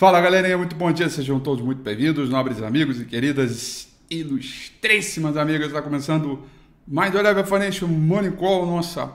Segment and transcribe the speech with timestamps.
[0.00, 5.66] Fala galerinha, muito bom dia, sejam todos muito bem-vindos, nobres amigos e queridas ilustríssimas amigas.
[5.66, 6.42] Está começando
[6.88, 9.12] mais do Eleva Financial Money Call, nossa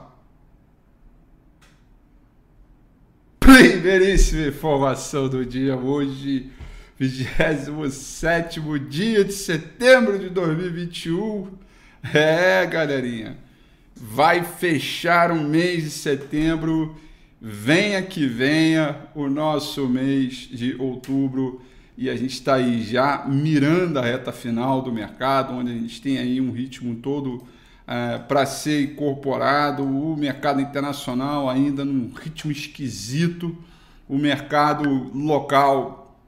[3.40, 6.52] primeiríssima informação do dia, hoje,
[7.00, 11.48] 27 dia de setembro de 2021.
[12.14, 13.36] É, galerinha,
[13.96, 16.94] vai fechar um mês de setembro
[17.48, 21.62] Venha que venha o nosso mês de outubro
[21.96, 26.02] e a gente está aí já mirando a reta final do mercado, onde a gente
[26.02, 27.46] tem aí um ritmo todo
[27.86, 33.56] é, para ser incorporado, o mercado internacional ainda num ritmo esquisito,
[34.08, 34.82] o mercado
[35.16, 36.18] local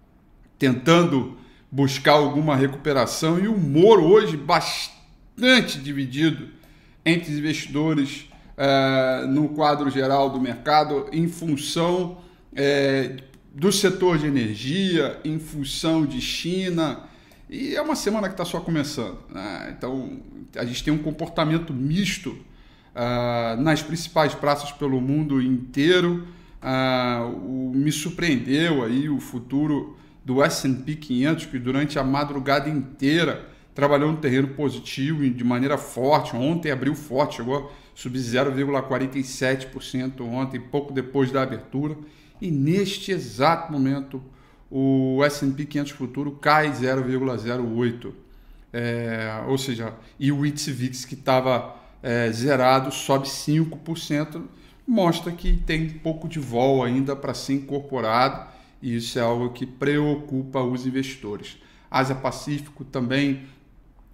[0.57, 1.37] tentando
[1.69, 3.41] buscar alguma recuperação.
[3.41, 6.49] E o humor hoje bastante dividido
[7.05, 8.29] entre investidores
[8.59, 12.19] uh, no quadro geral do mercado em função
[12.53, 13.23] uh,
[13.55, 17.05] do setor de energia, em função de China.
[17.49, 19.19] E é uma semana que está só começando.
[19.31, 19.75] Né?
[19.77, 20.21] Então,
[20.57, 26.27] a gente tem um comportamento misto uh, nas principais praças pelo mundo inteiro.
[27.47, 34.11] O, me surpreendeu aí o futuro do S&P 500, que durante a madrugada inteira trabalhou
[34.11, 36.35] no terreno positivo de maneira forte.
[36.35, 41.99] Ontem abriu forte, chegou subiu 0,47% ontem, pouco depois da abertura.
[42.41, 44.23] E neste exato momento,
[44.71, 48.13] o S&P 500 futuro cai 0,08%.
[48.73, 54.45] É, ou seja, e o índice VIX que estava é, zerado sobe 5%,
[54.87, 58.47] mostra que tem um pouco de vol ainda para ser incorporado
[58.81, 61.57] e isso é algo que preocupa os investidores.
[61.91, 63.43] Ásia Pacífico também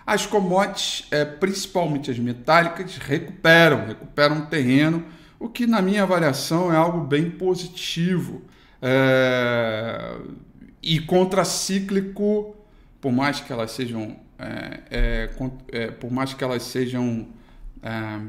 [0.06, 5.04] As commodities, é, principalmente as metálicas, recuperam, recuperam terreno,
[5.38, 8.42] o que na minha avaliação é algo bem positivo.
[8.80, 10.16] É,
[10.86, 12.54] e contracíclico,
[13.00, 15.30] por mais que elas sejam, é, é,
[15.72, 17.26] é, por mais que elas sejam
[17.82, 18.20] é,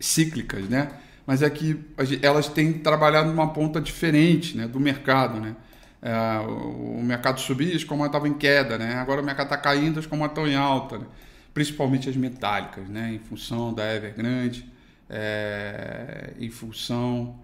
[0.00, 0.90] cíclicas, né?
[1.26, 1.78] Mas é que
[2.22, 5.54] elas têm trabalhado numa ponta diferente, né, do mercado, né?
[6.00, 8.94] É, o mercado subia, as commodities estavam em queda, né?
[8.94, 11.06] Agora o mercado está caindo, as commodities estão em alta, né?
[11.52, 13.12] principalmente as metálicas, né?
[13.12, 14.64] Em função da Evergrande,
[15.10, 17.38] é, em função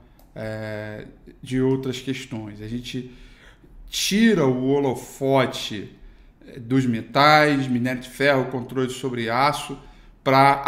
[1.43, 2.61] de outras questões.
[2.61, 3.11] A gente
[3.89, 5.97] tira o holofote
[6.47, 9.79] eh, dos metais, minério de ferro, controle sobre aço,
[10.23, 10.63] para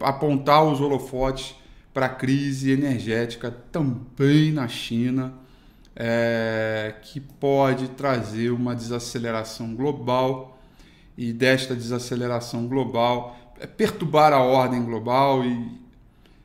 [0.00, 1.54] apontar os holofotes
[1.94, 5.32] para a crise energética também na China,
[5.94, 10.60] é, que pode trazer uma desaceleração global.
[11.16, 15.80] E desta desaceleração global é, perturbar a ordem global e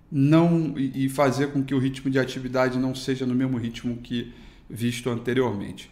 [0.09, 4.33] não e fazer com que o ritmo de atividade não seja no mesmo ritmo que
[4.71, 5.91] visto anteriormente.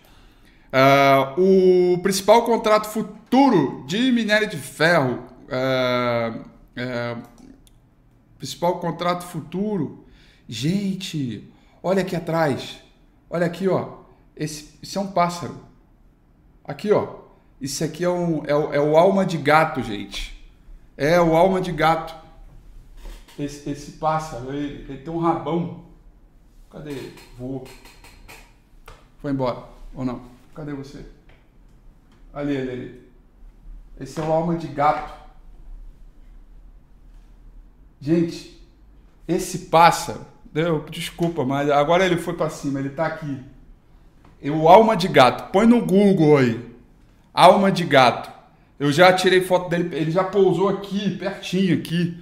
[0.72, 7.24] Uh, o principal contrato futuro de minério de ferro, uh, uh,
[8.38, 10.06] principal contrato futuro,
[10.48, 11.52] gente,
[11.84, 12.80] olha aqui atrás,
[13.30, 13.98] olha aqui, ó,
[14.36, 15.60] esse, isso é um pássaro,
[16.64, 17.16] aqui, ó,
[17.60, 20.40] isso aqui é, um, é, é o alma de gato, gente,
[20.96, 22.16] é o alma de gato,
[23.38, 25.84] esse, esse pássaro, ele, ele tem um rabão,
[26.70, 27.16] cadê ele?
[27.38, 27.66] Voou.
[29.22, 29.64] Foi embora,
[29.94, 30.22] ou não?
[30.56, 31.06] Cadê você?
[32.34, 33.10] Ali, ali, ali.
[34.00, 35.14] Esse é o alma de gato.
[38.00, 38.62] Gente,
[39.28, 40.26] esse pássaro,
[40.90, 43.44] desculpa, mas agora ele foi para cima, ele tá aqui.
[44.42, 46.76] O alma de gato, põe no Google aí.
[47.34, 48.32] Alma de gato.
[48.80, 52.18] Eu já tirei foto dele, ele já pousou aqui, pertinho aqui.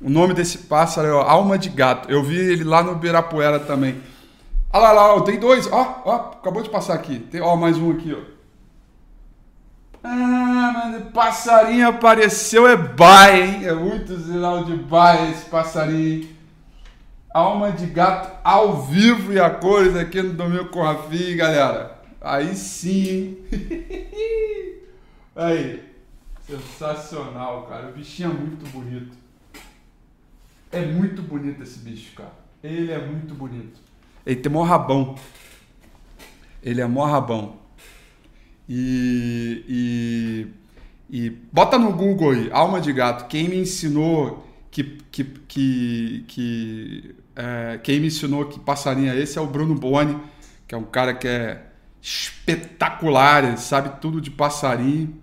[0.00, 2.10] O nome desse pássaro é Alma de Gato.
[2.10, 4.02] Eu vi ele lá no Birapuera também.
[4.72, 5.70] Olha lá, lá, tem dois.
[5.70, 7.18] Ó, ó, acabou de passar aqui.
[7.18, 8.32] Tem, ó, mais um aqui, ó.
[10.02, 13.64] Ah, mano, passarinho apareceu, é bai, hein?
[13.66, 16.28] É muito sinal de bai esse passarinho.
[17.32, 21.98] Alma de gato ao vivo e a cores aqui no Domingo com Rafi, galera.
[22.20, 23.38] Aí sim, hein?
[25.36, 25.82] Aí,
[26.46, 27.88] sensacional, cara.
[27.88, 29.16] O bichinho é muito bonito.
[30.70, 32.32] É muito bonito esse bicho, cara.
[32.62, 33.78] Ele é muito bonito.
[34.24, 35.16] Ele tem mó rabão.
[36.62, 37.56] Ele é mó rabão.
[38.68, 39.64] E,
[41.10, 43.28] e, e bota no Google aí, alma de gato.
[43.28, 49.38] Quem me ensinou que, que, que, que é, quem me ensinou que passarinho é esse
[49.38, 50.18] é o Bruno Boni,
[50.66, 51.66] que é um cara que é
[52.00, 55.14] espetacular, ele sabe tudo de passarinho.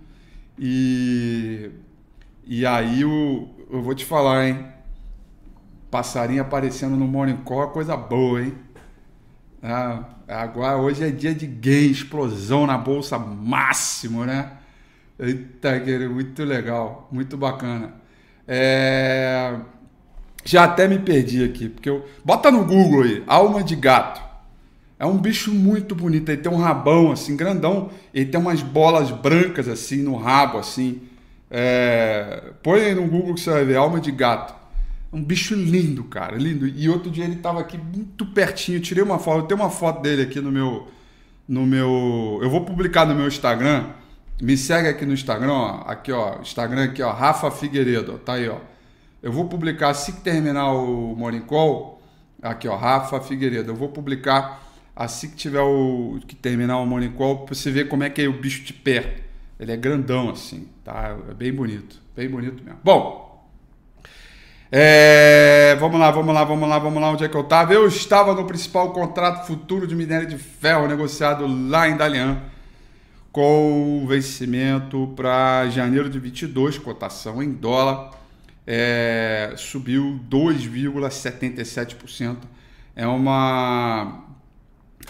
[0.57, 1.72] E,
[2.45, 4.66] e aí eu, eu vou te falar, hein?
[5.90, 8.54] Passarinho aparecendo no Morning Call é coisa boa, hein?
[9.62, 14.54] Ah, agora, hoje é dia de gain, explosão na bolsa máximo, né?
[15.20, 17.94] Eita, que muito legal, muito bacana.
[18.48, 19.56] É...
[20.46, 22.06] Já até me perdi aqui, porque eu.
[22.24, 24.22] Bota no Google aí, alma de gato.
[24.98, 26.30] É um bicho muito bonito.
[26.30, 27.90] Ele tem um rabão assim, grandão.
[28.14, 31.02] Ele tem umas bolas brancas assim no rabo, assim.
[31.52, 32.52] É...
[32.64, 34.56] Põe aí no Google que você vai ver, alma de gato.
[35.12, 36.68] Um bicho lindo, cara, lindo.
[36.68, 38.78] E outro dia ele estava aqui muito pertinho.
[38.78, 40.88] Eu tirei uma foto, eu tenho uma foto dele aqui no meu.
[41.48, 42.40] No meu.
[42.44, 43.88] Eu vou publicar no meu Instagram.
[44.42, 45.81] Me segue aqui no Instagram, ó.
[45.88, 46.40] Aqui, ó.
[46.42, 47.12] Instagram aqui, ó.
[47.12, 48.60] Rafa Figueiredo, tá aí, ó.
[49.22, 52.02] Eu vou publicar assim que terminar o Morning Call.
[52.42, 52.76] Aqui, ó.
[52.76, 53.72] Rafa Figueiredo.
[53.72, 54.64] Eu vou publicar
[54.95, 56.19] assim que tiver o.
[56.28, 58.74] que terminar o Morning Call pra você ver como é que é o bicho de
[58.74, 59.24] perto.
[59.60, 61.18] Ele é grandão assim, tá?
[61.30, 62.00] É bem bonito.
[62.16, 62.80] Bem bonito mesmo.
[62.83, 63.29] Bom.
[64.71, 67.11] É, vamos lá, vamos lá, vamos lá, vamos lá.
[67.11, 67.73] Onde é que eu estava?
[67.73, 72.40] Eu estava no principal contrato futuro de minério de ferro negociado lá em Dalian
[73.31, 78.11] com vencimento para janeiro de 22, cotação em dólar,
[78.66, 82.38] é, subiu 2,77%.
[82.95, 84.23] É uma,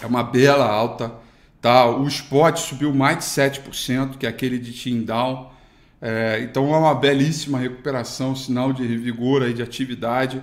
[0.02, 1.14] é uma bela alta.
[1.62, 1.86] Tá?
[1.86, 5.54] O spot subiu mais de 7%, que é aquele de Tyndall.
[6.02, 10.42] É, então é uma belíssima recuperação, sinal de revigor aí, de atividade,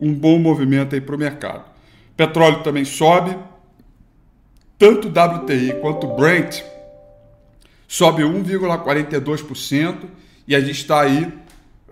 [0.00, 1.64] um bom movimento aí para o mercado.
[2.16, 3.36] Petróleo também sobe,
[4.78, 6.62] tanto WTI quanto Brent
[7.88, 10.04] sobe 1,42%
[10.46, 11.32] e a gente está aí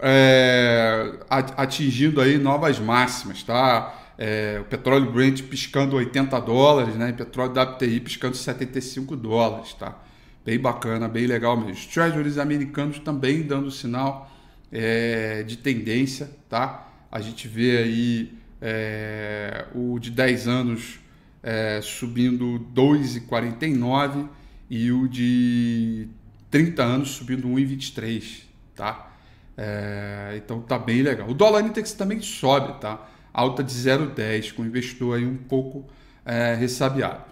[0.01, 4.01] é, atingindo aí novas máximas, tá?
[4.17, 7.11] É, o petróleo Brent piscando 80 dólares, né?
[7.11, 9.97] E petróleo WTI piscando 75 dólares, tá?
[10.45, 11.73] Bem bacana, bem legal mesmo.
[11.73, 14.31] Os treasuries americanos também dando sinal
[14.71, 16.87] é, de tendência, tá?
[17.11, 21.01] A gente vê aí é, o de 10 anos
[21.43, 24.29] é, subindo 2,49
[24.69, 26.09] e o de
[26.51, 28.43] 30 anos subindo 1,23,
[28.75, 29.13] tá?
[29.57, 31.29] É, então tá bem legal.
[31.29, 33.09] O dólar index também sobe, tá?
[33.33, 35.87] Alta de 0,10, com o investidor aí um pouco
[36.23, 37.23] é, ressabiado.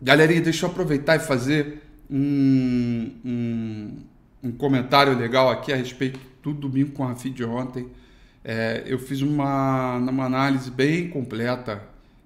[0.00, 3.96] Galerinha, deixa eu aproveitar e fazer um, um,
[4.42, 7.88] um, comentário legal aqui a respeito do domingo com a FID de ontem.
[8.44, 11.82] É, eu fiz uma, uma análise bem completa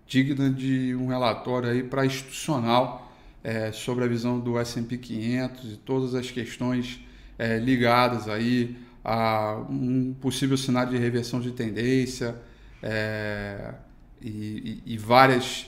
[0.06, 3.12] digna de um relatório aí para institucional
[3.44, 7.00] é, sobre a visão do S&P 500 e todas as questões
[7.38, 12.34] é, ligadas aí a um possível cenário de reversão de tendência
[12.82, 13.74] é,
[14.20, 15.66] e, e, e, várias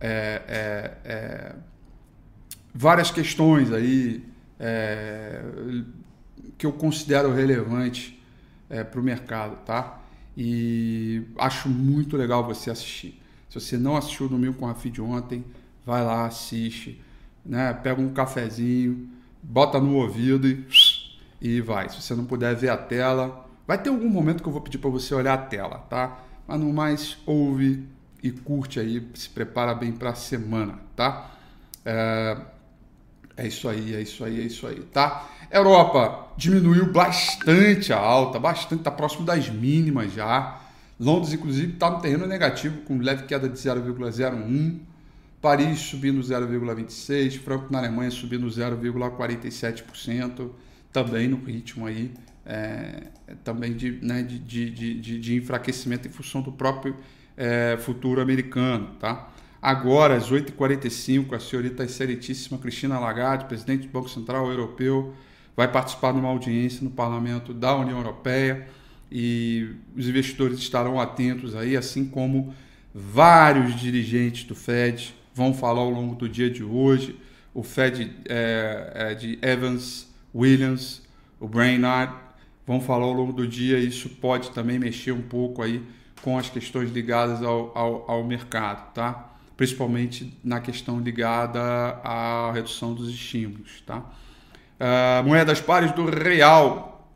[0.00, 0.42] é,
[1.04, 1.54] é,
[2.74, 4.24] várias questões aí
[6.58, 8.20] que eu considero relevante
[8.90, 10.00] para o mercado, tá?
[10.36, 13.20] E acho muito legal você assistir.
[13.48, 15.44] Se você não assistiu o Domingo com a Feed ontem,
[15.86, 17.00] vai lá, assiste,
[17.44, 17.72] né?
[17.72, 19.08] Pega um cafezinho,
[19.42, 20.66] bota no ouvido e,
[21.40, 21.88] e vai.
[21.88, 24.78] Se você não puder ver a tela, vai ter algum momento que eu vou pedir
[24.78, 26.20] para você olhar a tela, tá?
[26.48, 27.86] Mas no mais, ouve
[28.22, 31.30] e curte aí, se prepara bem para a semana, tá?
[31.84, 32.36] É,
[33.36, 35.28] é isso aí, é isso aí, é isso aí, tá?
[35.50, 40.60] Europa diminuiu bastante a alta, bastante, tá próximo das mínimas já.
[40.98, 44.78] Londres, inclusive, está no terreno negativo, com leve queda de 0,01.
[45.40, 47.40] Paris subindo 0,26%.
[47.40, 50.50] Franco na Alemanha subindo 0,47%.
[50.92, 52.12] Também no ritmo aí,
[52.46, 53.08] é,
[53.42, 56.96] também de, né, de, de, de, enfraquecimento em função do próprio
[57.36, 58.90] é, futuro americano.
[59.00, 59.28] Tá?
[59.64, 65.14] Agora, às 8h45, a senhorita excelentíssima Cristina Lagarde, presidente do Banco Central Europeu,
[65.56, 68.68] vai participar de uma audiência no Parlamento da União Europeia
[69.10, 72.54] e os investidores estarão atentos aí, assim como
[72.94, 77.18] vários dirigentes do Fed vão falar ao longo do dia de hoje.
[77.54, 81.00] O Fed é, é de Evans, Williams,
[81.40, 82.12] o Brainard
[82.66, 83.78] vão falar ao longo do dia.
[83.78, 85.82] Isso pode também mexer um pouco aí
[86.20, 89.30] com as questões ligadas ao, ao, ao mercado, tá?
[89.56, 91.60] Principalmente na questão ligada
[92.02, 93.98] à redução dos estímulos, tá?
[93.98, 97.10] Uh, moedas pares do real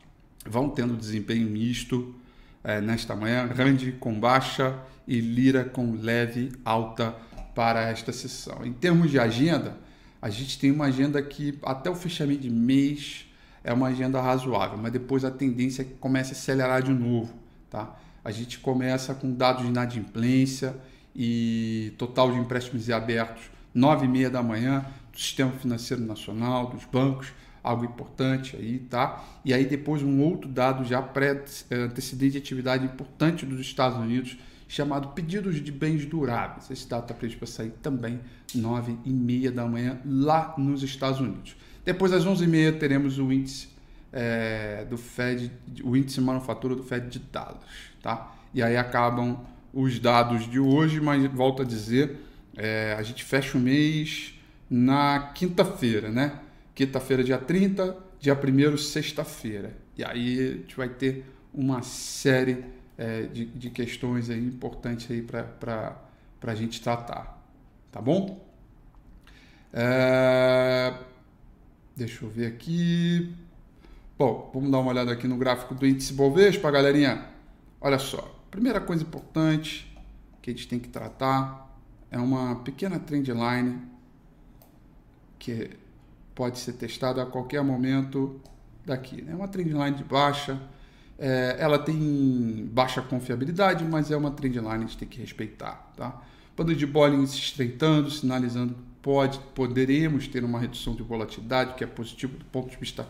[0.45, 2.15] vão tendo desempenho misto
[2.63, 4.77] é, nesta manhã, Rand com baixa
[5.07, 7.15] e Lira com leve alta
[7.55, 8.65] para esta sessão.
[8.65, 9.77] Em termos de agenda,
[10.21, 13.25] a gente tem uma agenda que até o fechamento de mês
[13.63, 17.33] é uma agenda razoável, mas depois a tendência é que comece a acelerar de novo,
[17.69, 17.97] tá?
[18.23, 20.75] A gente começa com dados de inadimplência
[21.15, 26.85] e total de empréstimos abertos 9 e meia da manhã do Sistema Financeiro Nacional, dos
[26.85, 27.31] bancos,
[27.63, 29.23] algo importante aí, tá?
[29.43, 34.37] E aí depois um outro dado já pré-antecedente de atividade importante dos Estados Unidos,
[34.67, 36.69] chamado pedidos de bens duráveis.
[36.69, 38.19] Esse dado está previsto para sair também
[38.53, 41.55] 9 e meia da manhã lá nos Estados Unidos.
[41.83, 43.69] Depois às 11 e meia teremos o índice
[44.11, 45.51] é, do Fed,
[45.83, 47.63] o índice de manufatura do Fed de Dallas,
[48.01, 48.35] tá?
[48.53, 49.39] E aí acabam
[49.73, 52.17] os dados de hoje, mas volto a dizer,
[52.55, 54.33] é, a gente fecha o mês
[54.69, 56.39] na quinta-feira, né?
[56.75, 59.75] Quinta-feira, dia 30, dia 1 sexta-feira.
[59.97, 62.63] E aí a gente vai ter uma série
[62.97, 65.95] é, de, de, questões aí importantes aí para
[66.43, 67.41] a gente tratar.
[67.91, 68.45] Tá bom?
[69.73, 70.93] É,
[71.95, 73.33] deixa eu ver aqui.
[74.17, 77.25] Bom, vamos dar uma olhada aqui no gráfico do índice Bovespa, galerinha.
[77.81, 79.89] Olha só, primeira coisa importante
[80.41, 81.69] que a gente tem que tratar
[82.11, 83.79] é uma pequena trendline
[85.37, 85.71] que
[86.33, 88.39] pode ser testada a qualquer momento
[88.85, 89.21] daqui.
[89.21, 89.35] É né?
[89.35, 90.59] uma trendline de baixa,
[91.17, 95.93] é, ela tem baixa confiabilidade, mas é uma trendline a gente tem que respeitar.
[95.95, 96.21] Tá?
[96.55, 101.83] Banda de Bollinger se estreitando, sinalizando que pode, poderemos ter uma redução de volatilidade, que
[101.83, 103.07] é positivo do ponto de vista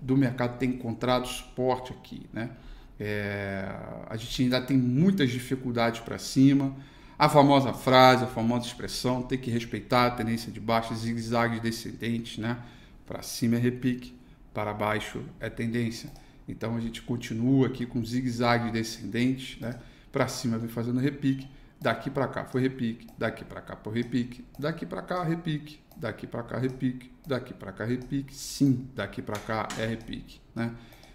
[0.00, 2.26] do mercado ter encontrado suporte aqui.
[2.32, 2.50] Né?
[2.98, 3.68] É,
[4.08, 6.74] a gente ainda tem muitas dificuldades para cima.
[7.18, 12.38] A famosa frase, a famosa expressão, tem que respeitar a tendência de baixa, zigue-zague descendentes,
[12.38, 12.58] né?
[13.06, 14.14] Para cima é repique,
[14.52, 16.10] para baixo é tendência.
[16.48, 19.78] Então a gente continua aqui com zigue-zague descendentes, né?
[20.12, 21.48] Para cima vem fazendo repique,
[21.80, 26.26] daqui para cá foi repique, daqui para cá foi repique, daqui para cá repique, daqui
[26.26, 30.72] para cá repique, daqui para cá repique, sim, daqui para cá é repique, né?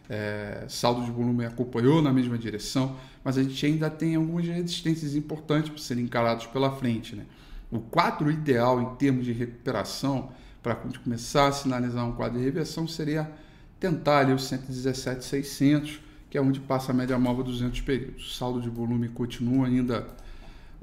[0.09, 5.15] É, saldo de volume acompanhou na mesma direção, mas a gente ainda tem algumas resistências
[5.15, 7.15] importantes para serem encaradas pela frente.
[7.15, 7.25] Né?
[7.71, 10.31] O quadro ideal em termos de recuperação,
[10.61, 13.31] para começar a sinalizar um quadro de reversão, seria
[13.79, 18.31] tentar ali os 117,600, que é onde passa a média móvel 200 períodos.
[18.31, 20.05] O saldo de volume continua ainda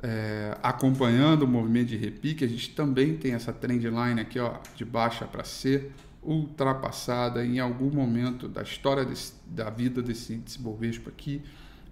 [0.03, 4.55] é, acompanhando o movimento de repique, a gente também tem essa trend line aqui ó,
[4.75, 10.59] de baixa para ser ultrapassada em algum momento da história desse, da vida desse índice
[10.59, 11.43] Bovespa aqui,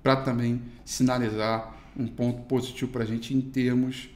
[0.02, 4.08] para também sinalizar um ponto positivo para a gente em termos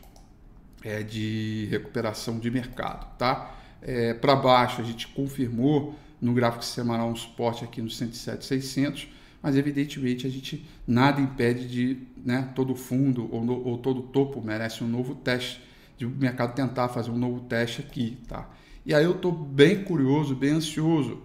[0.82, 3.16] é, de recuperação de mercado.
[3.16, 3.54] Tá?
[3.80, 9.56] É, para baixo, a gente confirmou no gráfico semanal um suporte aqui no 107,600 mas
[9.56, 14.84] evidentemente a gente nada impede de né, todo fundo ou, no, ou todo topo merece
[14.84, 15.62] um novo teste,
[15.96, 18.48] de o mercado tentar fazer um novo teste aqui, tá?
[18.90, 21.22] E aí eu estou bem curioso, bem ansioso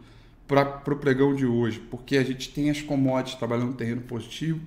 [0.48, 4.62] para o pregão de hoje, porque a gente tem as commodities trabalhando no terreno positivo,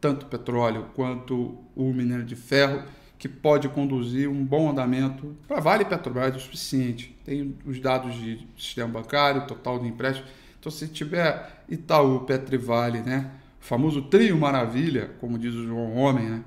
[0.00, 2.84] tanto petróleo quanto o minério de ferro,
[3.18, 7.18] que pode conduzir um bom andamento para Vale Petrobras o suficiente.
[7.24, 10.28] Tem os dados de sistema bancário, total de empréstimo
[10.60, 13.32] então, se tiver Itaú, Petrivale, né?
[13.60, 16.44] O famoso trio maravilha, como diz o João Homem, né?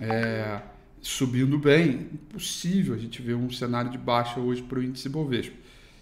[0.00, 0.60] É,
[1.08, 5.54] subindo bem, impossível a gente ver um cenário de baixa hoje para o índice Bovespa.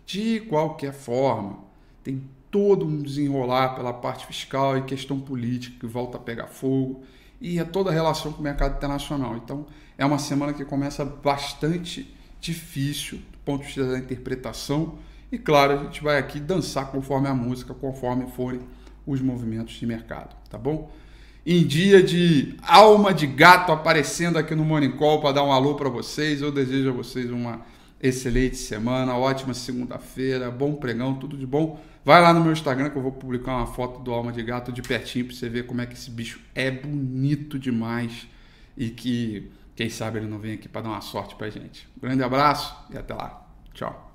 [0.06, 1.58] De qualquer forma,
[2.04, 7.02] tem todo um desenrolar pela parte fiscal e questão política que volta a pegar fogo
[7.40, 9.36] e é toda a relação com o mercado internacional.
[9.36, 9.66] Então,
[9.98, 14.98] é uma semana que começa bastante difícil do ponto de vista da interpretação
[15.32, 18.60] e claro, a gente vai aqui dançar conforme a música, conforme forem
[19.04, 20.92] os movimentos de mercado, tá bom?
[21.44, 25.74] Em dia de alma de gato aparecendo aqui no Morning Call para dar um alô
[25.74, 27.62] para vocês, eu desejo a vocês uma
[28.00, 31.80] excelente semana, ótima segunda-feira, bom pregão, tudo de bom.
[32.04, 34.70] Vai lá no meu Instagram que eu vou publicar uma foto do alma de gato
[34.70, 38.28] de pertinho para você ver como é que esse bicho é bonito demais
[38.76, 41.88] e que quem sabe ele não vem aqui para dar uma sorte para gente.
[42.00, 43.44] grande abraço e até lá.
[43.74, 44.14] Tchau.